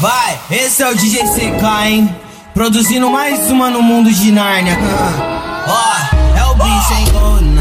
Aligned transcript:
Vai, 0.00 0.38
esse 0.50 0.82
é 0.82 0.90
o 0.90 0.94
DJ 0.94 1.22
CK, 1.24 1.86
hein? 1.86 2.16
Produzindo 2.52 3.10
mais 3.10 3.50
uma 3.50 3.70
no 3.70 3.82
mundo 3.82 4.10
de 4.10 4.30
Nárnia. 4.30 4.76
Ó, 5.66 5.72
oh, 5.72 6.38
é 6.38 6.44
o 6.44 6.54
bicho, 6.54 6.92
hein? 6.94 7.53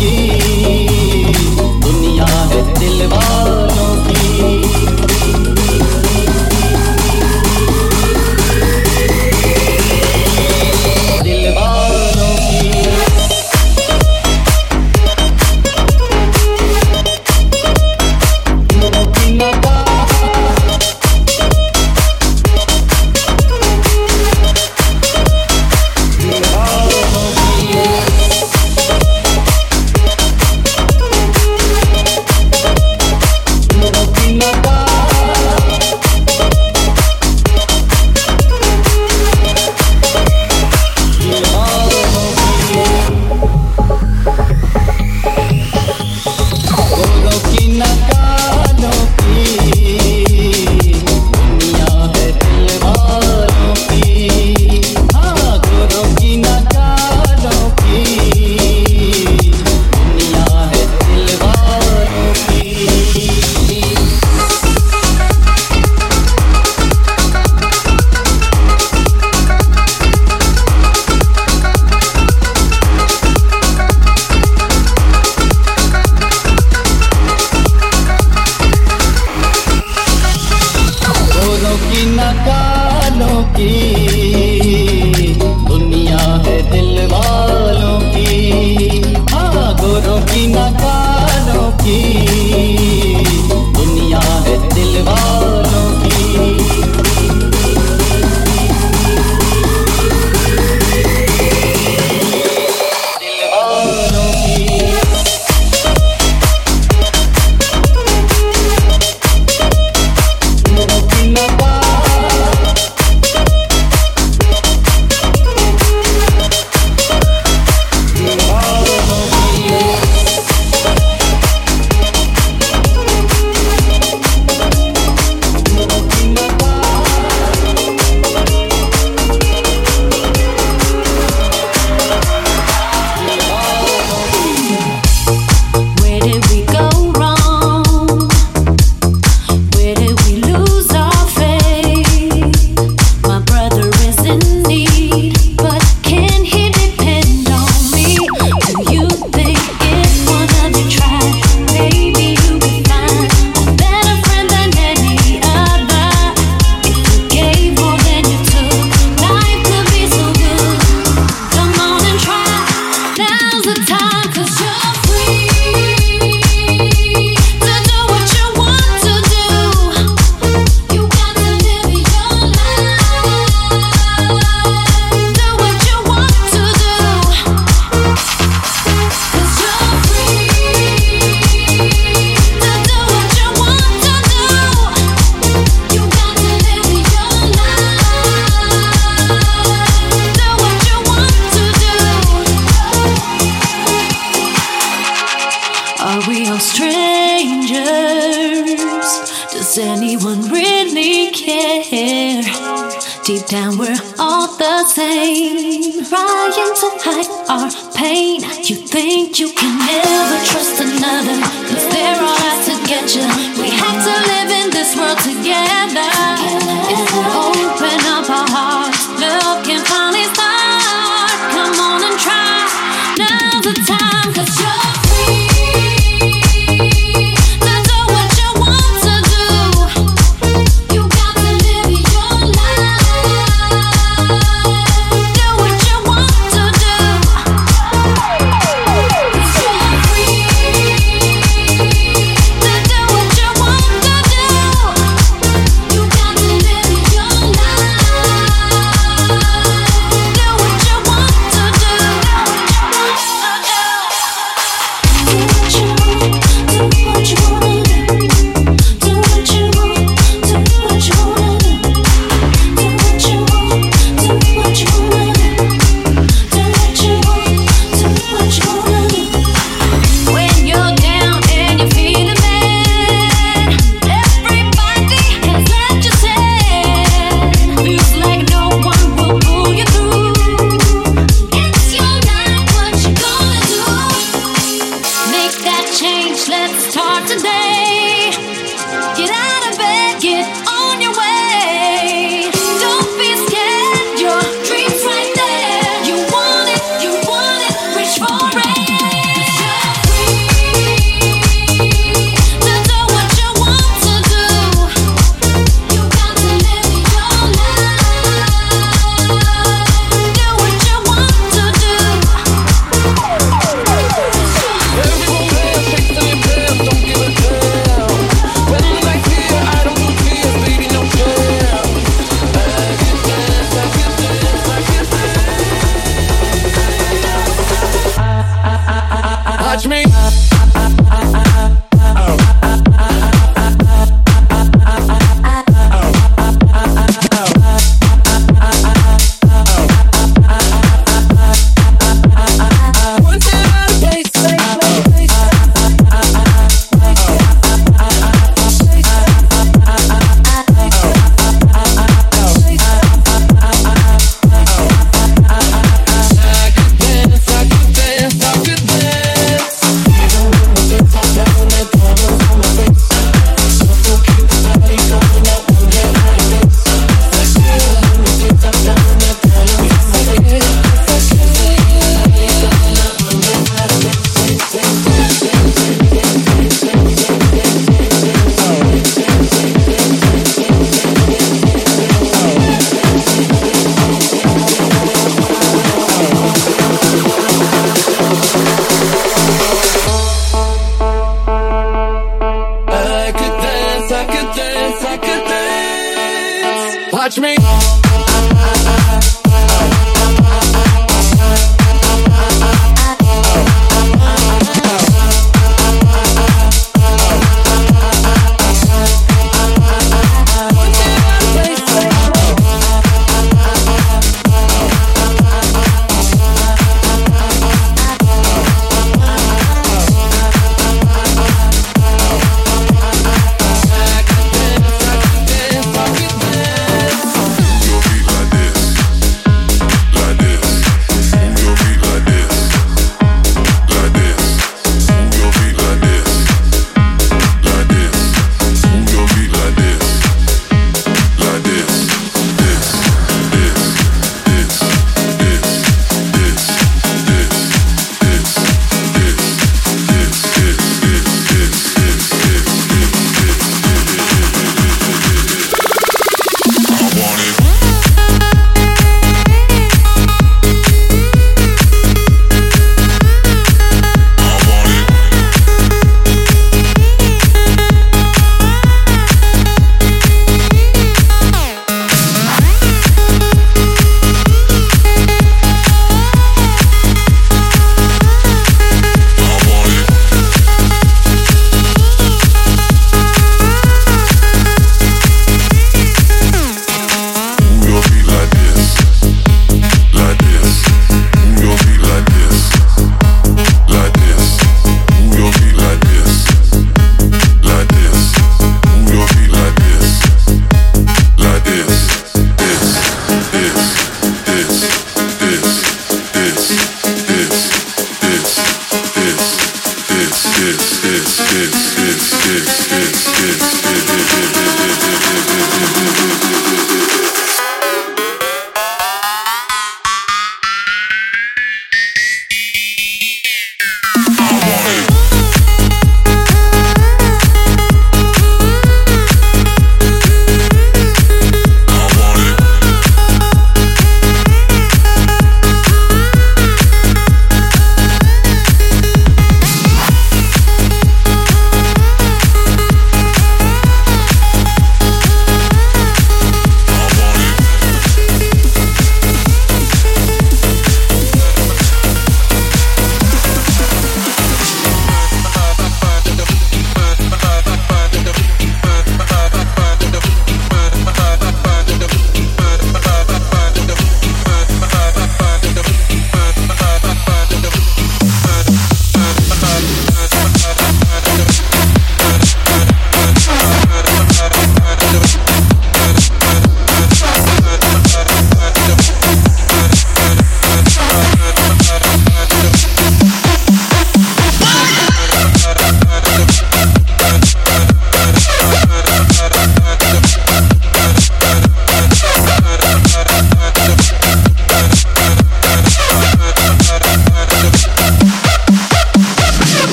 Yeah. 0.00 0.37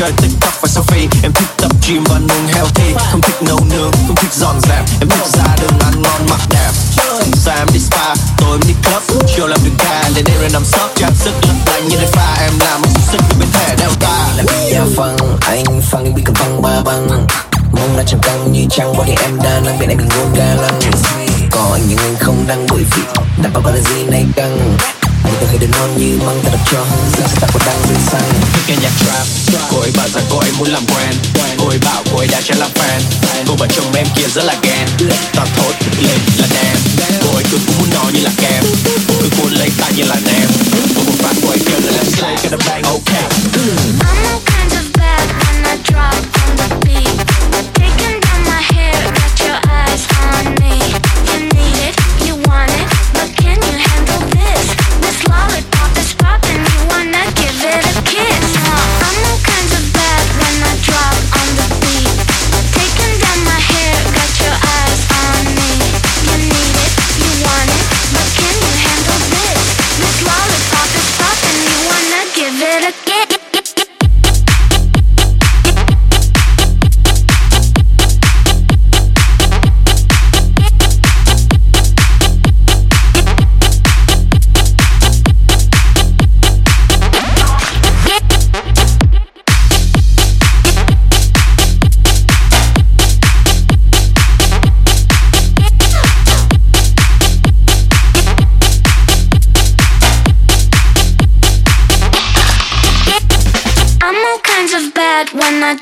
Chơi 0.00 0.12
tiktok 0.12 0.54
và 0.60 0.68
selfie. 0.68 1.08
Em 1.22 1.32
thích 1.32 1.48
tập 1.56 1.72
gym 1.86 2.04
và 2.04 2.18
nâng 2.18 2.46
healthy. 2.48 2.94
Không 3.10 3.20
thích 3.20 3.42
nấu 3.42 3.60
nướng, 3.70 3.90
không 4.06 4.16
thích 4.16 4.32
dọn 4.32 4.60
dẹp. 4.60 4.84
Em 5.00 5.08
thích 5.08 5.26
ra 5.26 5.56
đường 5.60 5.78
ăn 5.80 6.02
ngon 6.02 6.26
mặc 6.30 6.40
đẹp. 6.50 6.70
Sáng 7.34 7.58
em 7.58 7.66
đi 7.72 7.80
spa, 7.80 8.14
tối 8.38 8.58
em 8.58 8.60
đi 8.68 8.74
club. 8.84 9.22
Chiều 9.36 9.46
làm 9.46 9.60
đường 9.64 9.74
ca, 9.78 10.10
đến 10.14 10.24
đây 10.24 10.36
rồi 10.40 10.48
nằm 10.52 10.64
sót 10.64 10.88
Trang 10.96 11.14
sức 11.14 11.32
lấp 11.42 11.56
lánh 11.66 11.88
như 11.88 11.96
đại 11.96 12.06
pha. 12.12 12.36
Em 12.40 12.52
làm 12.60 12.82
một 12.82 13.00
sức 13.12 13.20
bên 13.38 13.48
thẻ 13.52 13.76
đeo 13.76 13.90
ta 14.00 14.28
là 14.36 14.44
Dạ 14.72 14.84
phân, 14.96 15.16
anh 15.40 15.64
phân 15.90 16.04
em 16.04 16.14
bị 16.14 16.22
cầm 16.24 16.34
phân 16.34 16.62
ba 16.62 16.80
băng. 16.84 17.26
Mong 17.72 17.96
đã 17.96 18.02
chẳng 18.06 18.20
căng 18.20 18.52
như 18.52 18.66
trăng 18.70 18.96
body 18.96 19.12
em 19.22 19.38
đa 19.42 19.60
năng 19.60 19.78
bên 19.78 19.88
em 19.88 19.98
mình 19.98 20.08
ngôn 20.16 20.34
ga 20.34 20.54
lăng. 20.54 20.80
Có 21.50 21.78
những 21.88 21.98
anh 21.98 22.16
không 22.20 22.44
đăng 22.46 22.66
bởi 22.70 22.84
vì 22.96 23.02
Đã 23.42 23.50
bảo 23.54 23.62
có 23.62 23.70
là 23.70 23.80
gì 23.80 24.04
này 24.04 24.24
căng. 24.36 24.76
Anh 25.24 25.34
từng 25.40 25.48
hay 25.48 25.58
đến 25.58 25.70
ngon 25.70 25.96
như 25.96 26.18
măng 26.26 26.40
ta 26.44 26.50
đập 26.50 26.60
cho. 26.72 26.84
Giờ 27.18 27.26
sẽ 27.28 27.36
ta 27.40 27.48
có 27.54 27.60
đăng 27.66 27.82
bên 27.88 27.98
xăng 28.10 28.30
thích 28.52 28.62
nghe 28.68 28.76
nhạc 28.82 28.92
trap 29.00 29.26
Cô 29.70 29.80
ấy 29.80 29.90
bảo 29.96 30.08
rằng 30.08 30.24
cô 30.30 30.38
ấy 30.38 30.50
muốn 30.58 30.68
làm 30.68 30.86
brand 30.86 31.16
Cô 31.58 31.68
ấy 31.68 31.78
bảo 31.78 32.02
cô 32.12 32.18
ấy 32.18 32.28
đã 32.28 32.40
cho 32.44 32.54
làm 32.58 32.70
fan. 32.74 33.00
Cô 33.46 33.56
bảo 33.56 33.68
chồng 33.68 33.92
em 33.94 34.06
kia 34.16 34.28
rất 34.34 34.44
là 34.44 34.56
ghen. 34.62 34.88
Tao 35.34 35.46
thốt 35.56 35.74
lên 36.02 36.20
là 36.38 36.46
đam 36.54 36.76
Cô 37.24 37.34
ấy 37.34 37.44
cứ 37.50 37.58
cũng 37.66 37.78
muốn 37.78 37.90
nói 37.94 38.12
như 38.12 38.20
là 38.20 38.30
kem. 38.36 38.64
Cứ 39.20 39.28
cuốn 39.38 39.52
lấy 39.52 39.70
tay 39.78 39.92
như 39.96 40.04
là 40.04 40.16
nem 40.26 40.48
Cô 40.96 41.02
một 41.02 41.14
phát 41.18 41.34
cô 41.42 41.48
ấy 41.48 41.58
kêu 41.66 41.80
là 41.84 41.92
let's 41.92 42.18
play 42.18 42.36
gonna 42.42 42.56
bang 42.66 42.82
okay 42.82 44.49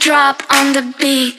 drop 0.09 0.43
on 0.49 0.73
the 0.73 0.95
beat. 0.99 1.38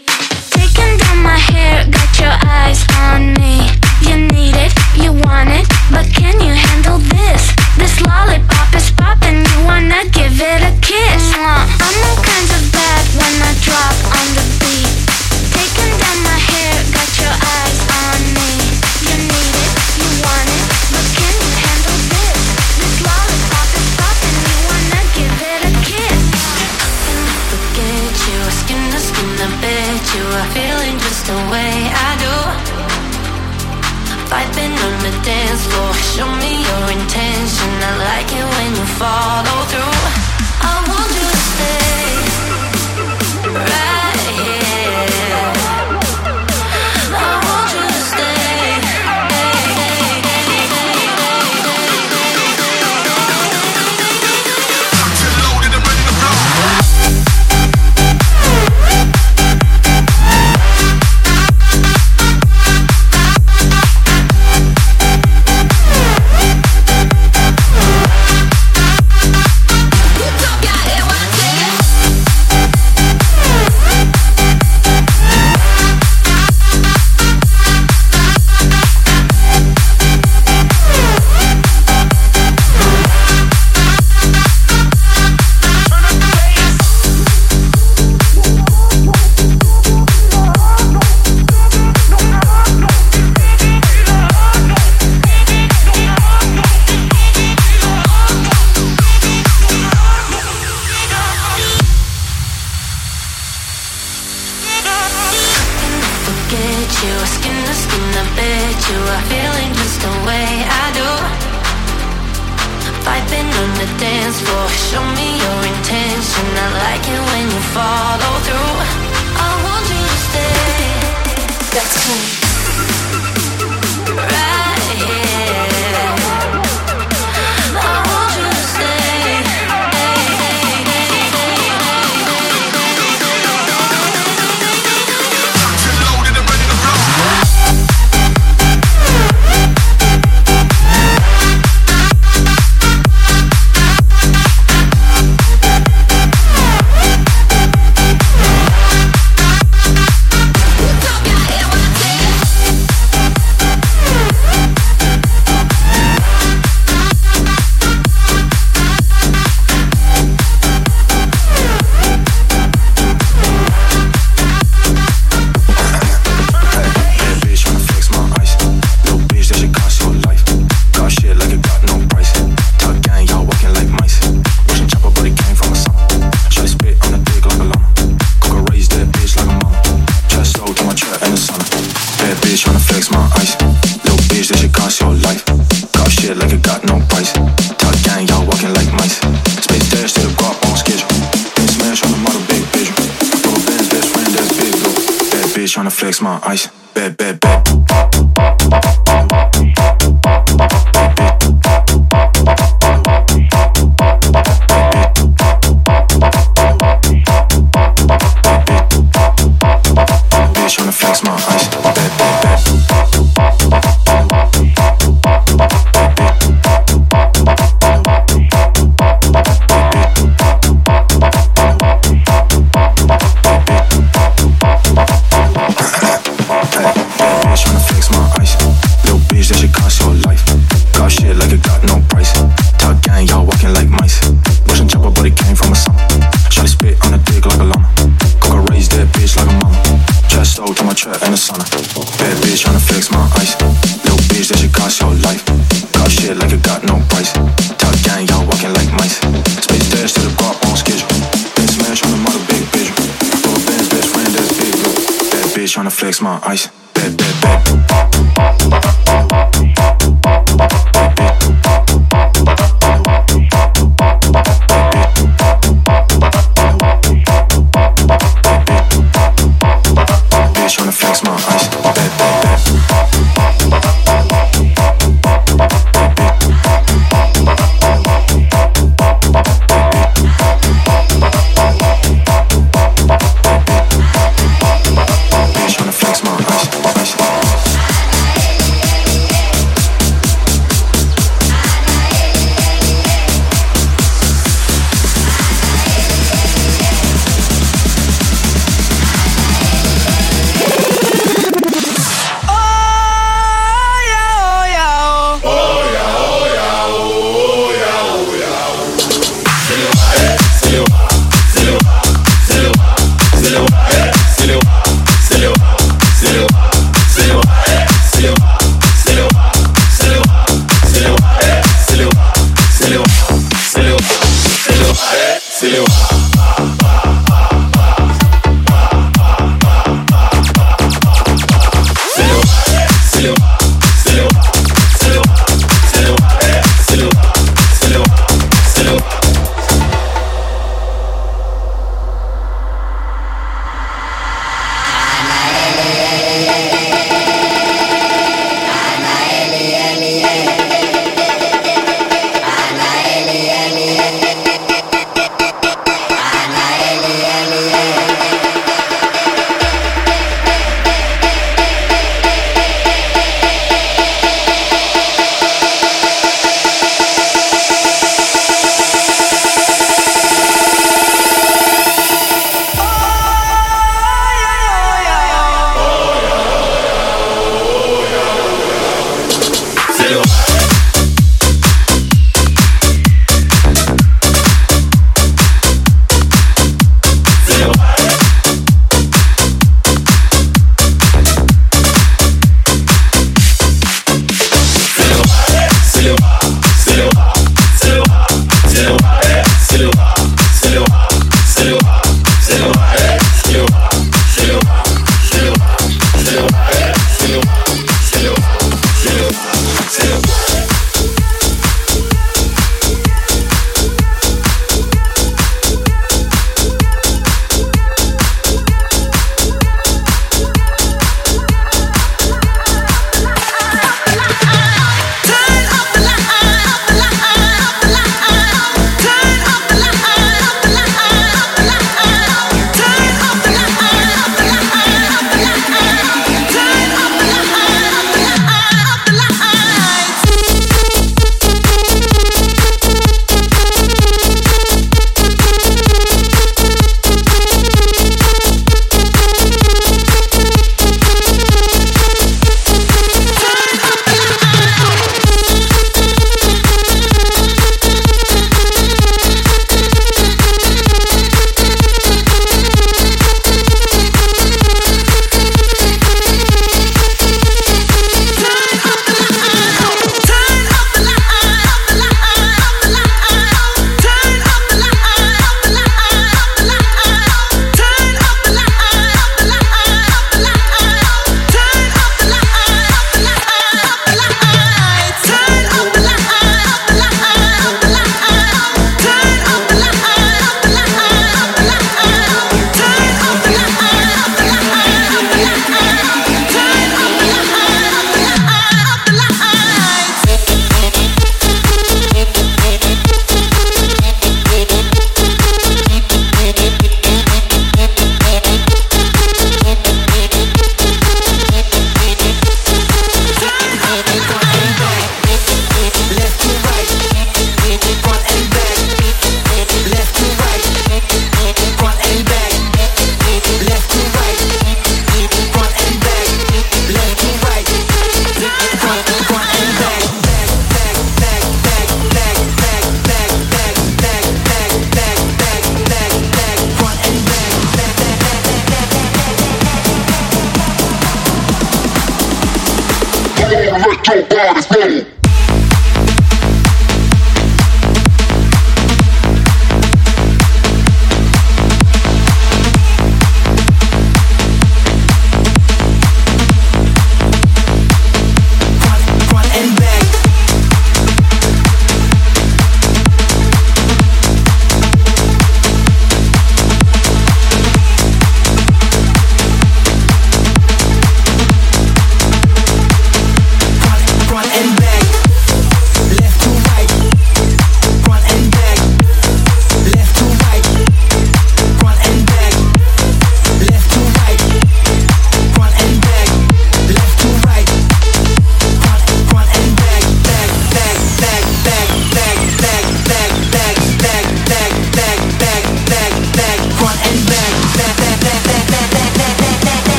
Tryna 255.70 255.92
flex 255.92 256.22
my 256.22 256.40
ice. 256.44 256.68
Bad, 256.94 257.16
bad, 257.18 257.42
bad. 257.42 257.89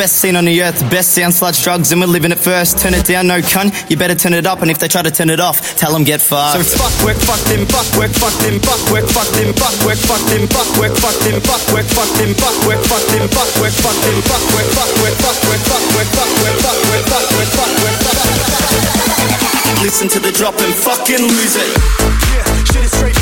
best 0.00 0.16
scene 0.16 0.32
on 0.32 0.48
the 0.48 0.62
earth, 0.64 0.80
best 0.88 1.12
sound, 1.12 1.28
sludge, 1.28 1.60
drugs, 1.60 1.92
and 1.92 2.00
we're 2.00 2.08
living 2.08 2.32
it 2.32 2.40
first. 2.40 2.80
Turn 2.80 2.96
it 2.96 3.04
down, 3.04 3.28
no 3.28 3.44
cunt, 3.44 3.68
you 3.92 4.00
better 4.00 4.16
turn 4.16 4.32
it 4.32 4.46
up, 4.48 4.64
and 4.64 4.70
if 4.70 4.78
they 4.80 4.88
try 4.88 5.02
to 5.04 5.10
turn 5.10 5.28
it 5.28 5.40
off, 5.40 5.76
tell 5.76 5.92
them 5.92 6.04
get 6.08 6.24
fucked. 6.24 6.56
So 6.56 6.60
it's 6.64 6.72
fuck 6.72 6.96
work, 7.04 7.20
fuck 7.20 7.36
them, 7.52 7.68
fuck 7.68 7.84
work, 8.00 8.08
fuck 8.16 8.32
them, 8.40 8.56
fuck 8.64 8.80
work, 8.88 9.04
fuck 9.12 9.28
them, 9.36 9.52
fuck 9.52 9.76
work, 9.84 10.00
fuck 10.00 10.24
them, 10.32 10.48
fuck 10.48 10.64
work, 10.80 10.96
fuck 10.96 11.16
them, 11.28 11.36
fuck 11.44 11.60
work, 11.68 11.84
fuck 11.84 12.08
them, 12.16 12.32
fuck 12.32 12.56
work, 12.64 12.80
fuck 12.80 13.04
them, 13.12 13.28
fuck 13.28 13.50
work, 13.60 13.76
fuck 13.76 13.96
them, 14.00 14.16
fuck 14.24 14.44
work, 14.56 14.64
fuck 14.72 14.88
work, 15.04 15.16
fuck 15.20 15.36
work, 15.44 15.60
fuck 15.68 15.84
work, 15.92 16.08
fuck 16.08 16.32
work, 16.40 16.56
fuck 16.64 16.80
work, 16.88 17.04
fuck 17.04 17.28
work, 17.36 17.52
fuck 17.52 17.76
work, 17.84 18.00
fuck 18.00 18.16
work. 18.24 18.40
Listen 19.84 20.08
to 20.16 20.16
the 20.16 20.32
drop 20.32 20.56
and 20.64 20.72
fucking 20.80 21.28
lose 21.28 21.60
it. 21.60 21.68
Yeah, 22.32 22.48
shit 22.72 22.88
is 22.88 22.92
straight. 22.96 23.19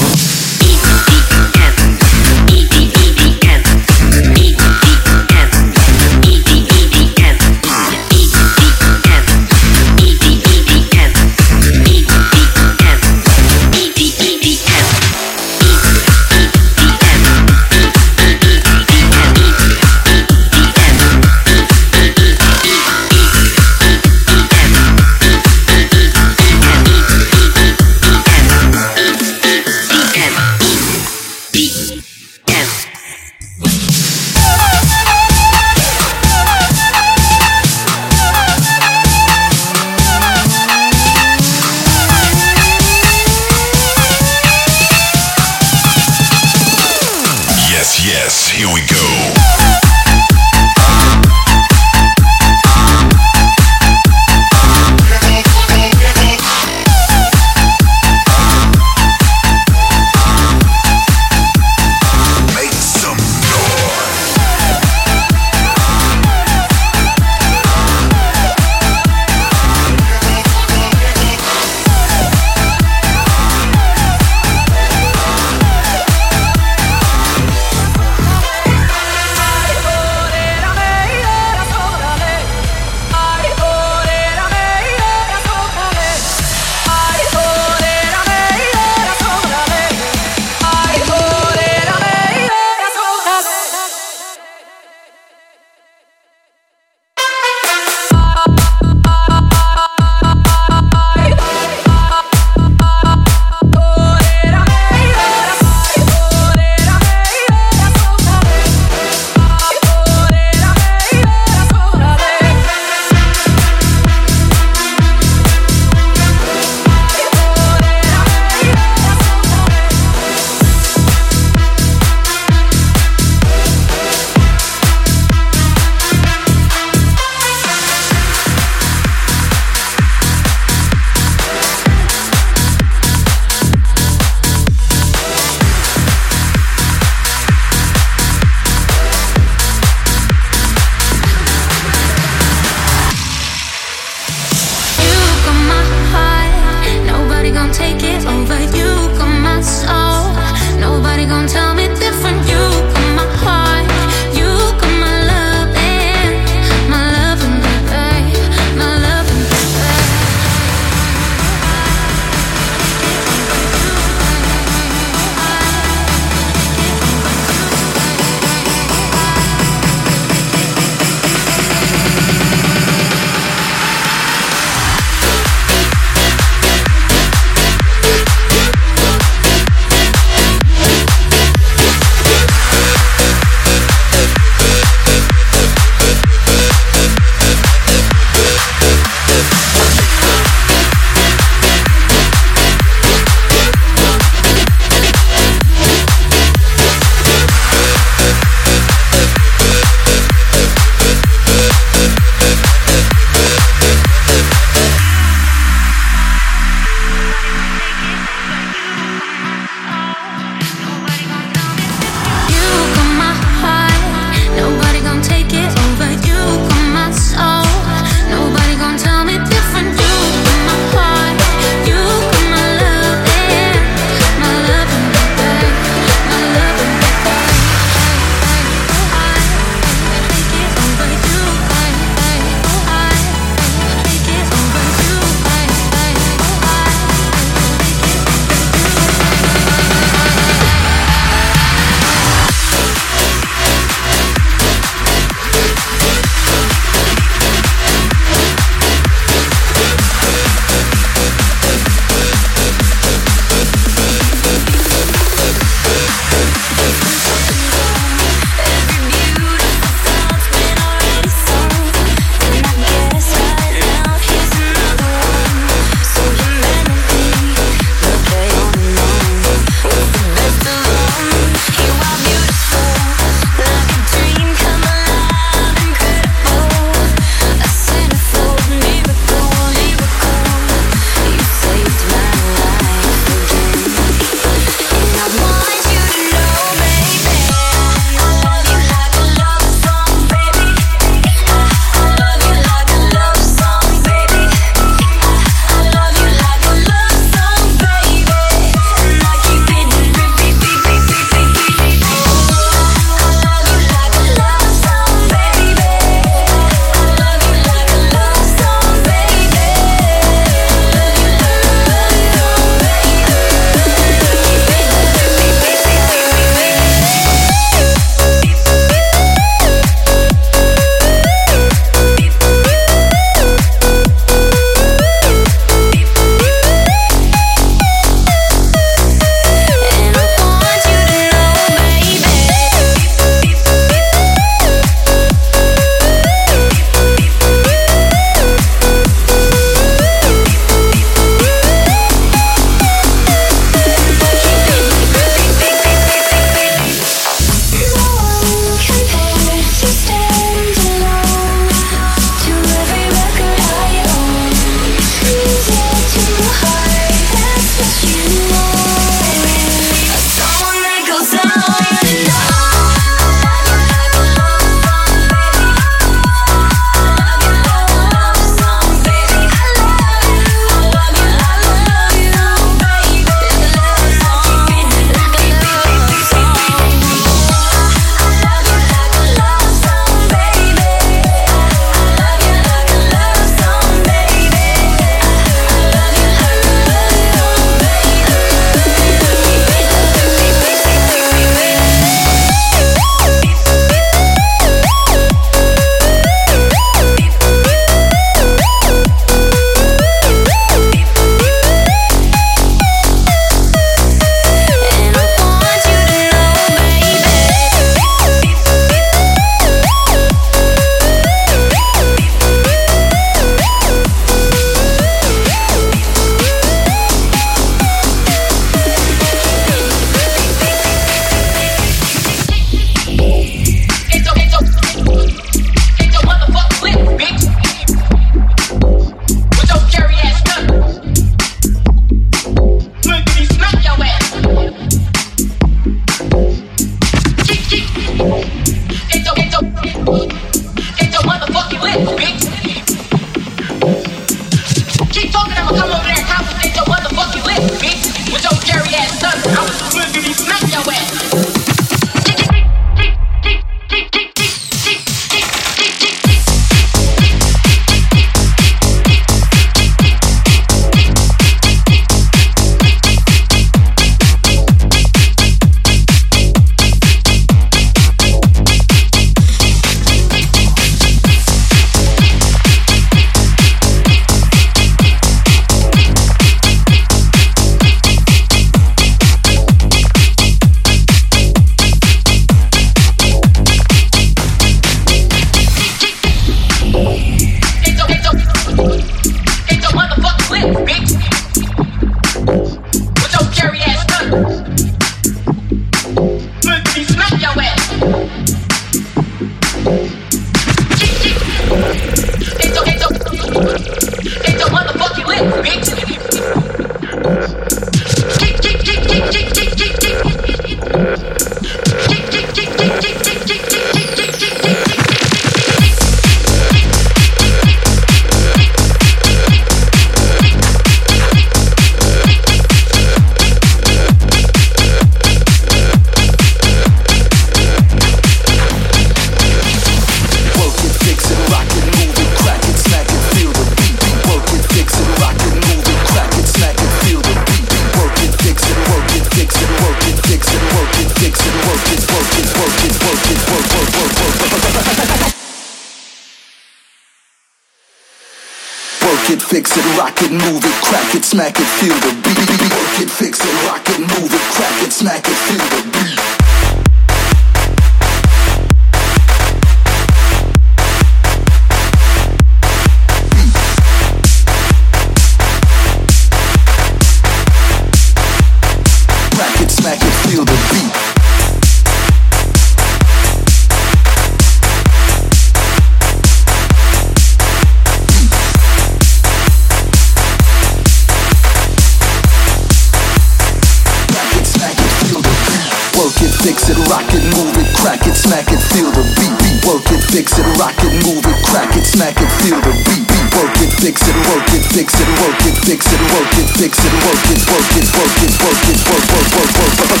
Fix 586.40 586.72
it, 586.72 586.78
rock 586.88 587.04
it, 587.12 587.24
move 587.36 587.52
it, 587.60 587.68
crack 587.76 588.06
it, 588.06 588.16
smack 588.16 588.48
it, 588.48 588.60
feel 588.72 588.88
the 588.90 589.04
beat. 589.16 589.34
Beat, 589.40 589.60
work 589.68 589.84
it, 589.92 590.02
fix 590.08 590.38
it, 590.40 590.46
rock 590.56 590.76
it, 590.80 590.92
move 591.04 591.24
it, 591.24 591.38
crack 591.44 591.76
it, 591.76 591.84
smack 591.84 592.16
it, 592.16 592.30
feel 592.40 592.56
the 592.60 592.72
beat, 592.88 593.04
beat, 593.04 593.28
work 593.36 593.56
it, 593.60 593.72
fix 593.80 594.00
it, 594.08 594.16
work 594.28 594.48
it, 594.56 594.64
fix 594.72 594.96
it, 594.96 595.08
work 595.20 595.40
it, 595.44 595.56
fix 595.64 595.84
it, 595.92 596.00
work 596.12 596.32
it, 596.40 596.48
fix 596.56 596.74
it, 596.80 596.94
work 597.04 597.24
it, 597.28 597.40
work 597.44 597.68
it, 597.76 597.86
work 597.92 598.16
it, 598.24 598.32
work 598.40 598.62
it, 598.68 598.80
work, 598.88 599.06
work, 599.12 599.28
work, 599.36 599.52
work, 599.60 599.76
work. 599.76 600.00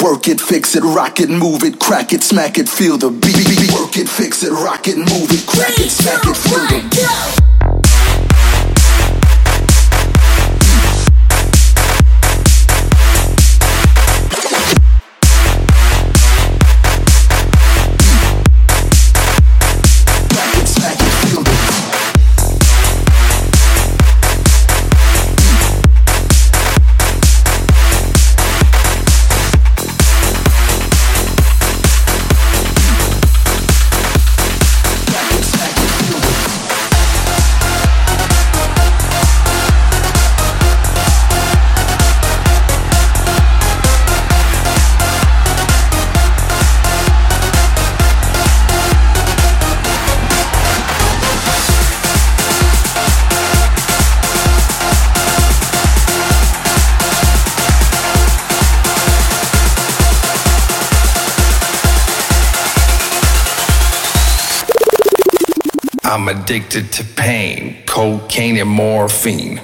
Work 0.00 0.28
it, 0.28 0.40
fix 0.40 0.76
it, 0.76 0.82
rock 0.82 1.20
it, 1.20 1.28
move 1.28 1.62
it, 1.62 1.78
crack 1.78 2.12
it, 2.14 2.22
smack 2.22 2.56
it, 2.56 2.68
feel 2.68 2.96
the 2.96 3.10
beat. 3.10 3.36
Work 3.76 3.96
it, 3.98 4.08
fix 4.08 4.42
it, 4.42 4.52
rock 4.52 4.88
it, 4.88 4.96
move 4.96 5.30
it, 5.30 5.46
crack 5.46 5.78
it, 5.78 5.90
smack 5.90 6.24
it, 6.24 6.36
feel 6.36 6.66
the 6.66 6.80
beat. 6.88 7.49
I'm 66.10 66.26
addicted 66.26 66.90
to 66.94 67.04
pain, 67.04 67.84
cocaine 67.86 68.56
and 68.56 68.68
morphine. 68.68 69.60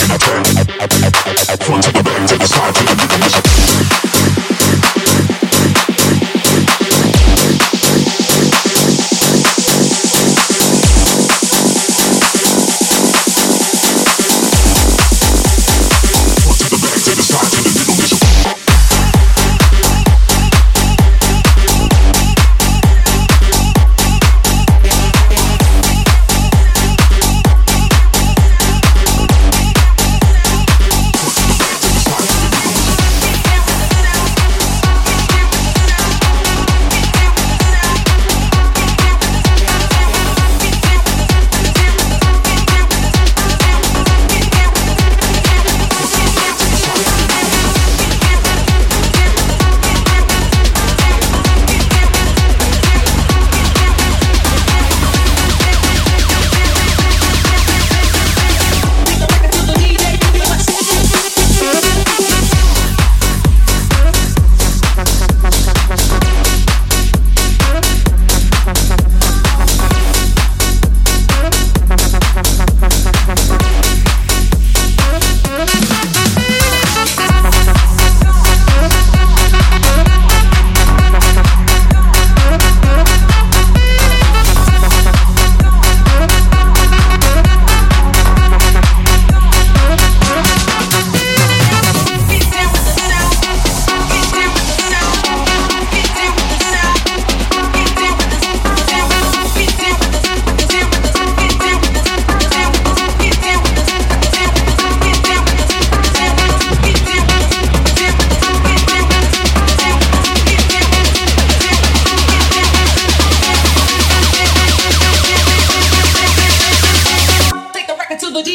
in 0.00 0.08
my 0.08 0.16
pen. 0.18 0.51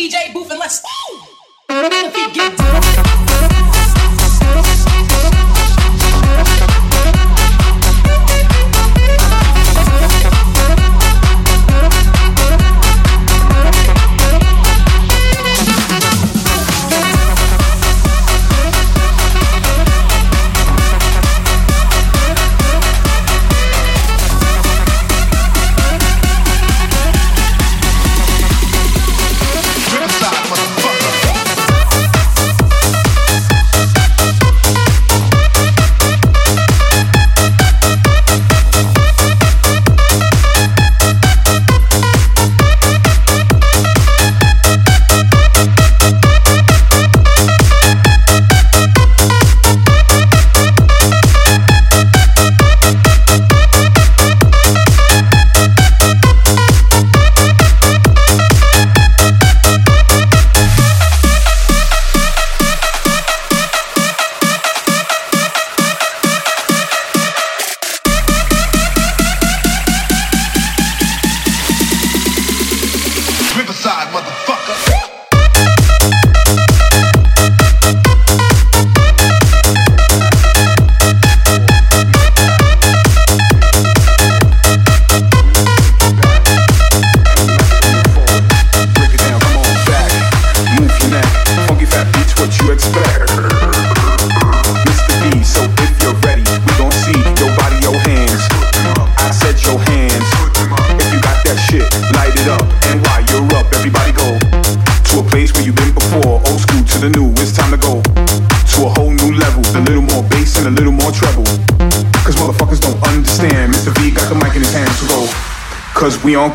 DJ 0.08 0.32
booth 0.34 0.50
and 0.52 0.60
let's. 0.60 0.82
Ooh! 0.86 1.20
If 1.70 2.16
he 2.16 2.32
get 2.32 2.58
down. 2.58 3.17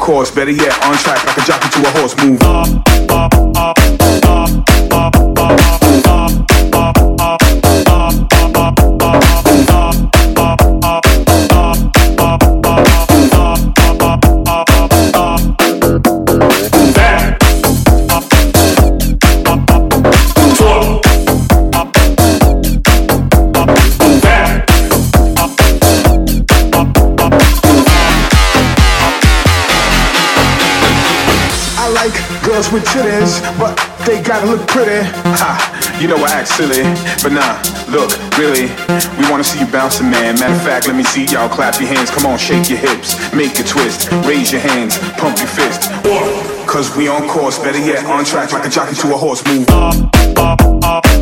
Course, 0.02 0.32
better 0.32 0.50
yet, 0.50 0.71
girls 32.62 32.72
with 32.72 32.84
titties, 32.84 33.40
but 33.58 33.76
they 34.06 34.22
gotta 34.22 34.46
look 34.46 34.66
pretty. 34.68 35.04
Ha, 35.40 35.98
you 36.00 36.08
know 36.08 36.16
I 36.16 36.30
act 36.30 36.48
silly, 36.48 36.82
but 37.22 37.32
nah, 37.32 37.58
look, 37.90 38.10
really, 38.38 38.68
we 39.18 39.30
wanna 39.30 39.44
see 39.44 39.60
you 39.60 39.66
bouncing, 39.66 40.10
man. 40.10 40.38
Matter 40.38 40.54
of 40.54 40.62
fact, 40.62 40.86
let 40.86 40.96
me 40.96 41.02
see 41.02 41.24
y'all 41.26 41.48
clap 41.48 41.80
your 41.80 41.88
hands. 41.88 42.10
Come 42.10 42.26
on, 42.26 42.38
shake 42.38 42.68
your 42.68 42.78
hips, 42.78 43.16
make 43.32 43.58
a 43.58 43.62
twist, 43.62 44.10
raise 44.26 44.52
your 44.52 44.60
hands, 44.60 44.98
pump 45.18 45.38
your 45.38 45.48
fist. 45.48 45.90
Cause 46.66 46.94
we 46.96 47.08
on 47.08 47.28
course, 47.28 47.58
better 47.58 47.78
yet, 47.78 48.04
on 48.06 48.24
track 48.24 48.52
like 48.52 48.66
a 48.66 48.70
jockey 48.70 48.94
to 48.96 49.14
a 49.14 49.16
horse. 49.16 49.42
Move. 49.46 51.21